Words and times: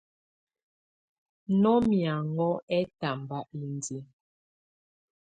Nɔ 1.61 1.71
mɛ̀áŋɔ 1.87 2.49
ɛtambá 2.77 3.37
índiǝ́. 3.59 4.01